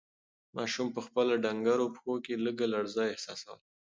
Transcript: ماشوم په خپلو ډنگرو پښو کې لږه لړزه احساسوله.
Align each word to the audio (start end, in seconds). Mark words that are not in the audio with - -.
ماشوم 0.55 0.87
په 0.95 1.01
خپلو 1.07 1.33
ډنگرو 1.43 1.85
پښو 1.95 2.13
کې 2.25 2.33
لږه 2.45 2.67
لړزه 2.73 3.03
احساسوله. 3.13 3.61